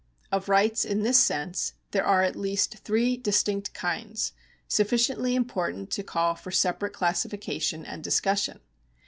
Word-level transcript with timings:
Of 0.31 0.49
rights 0.49 0.83
in 0.83 1.03
this 1.03 1.19
sense 1.19 1.73
there 1.91 2.03
are 2.03 2.23
at 2.23 2.35
least 2.35 2.79
three 2.79 3.17
distinct 3.17 3.75
kinds, 3.75 4.33
sufficiently 4.67 5.35
important 5.35 5.91
to 5.91 6.01
call 6.01 6.33
for 6.33 6.49
separate 6.49 6.93
classification 6.93 7.85
and 7.85 8.03
discussion. 8.03 8.61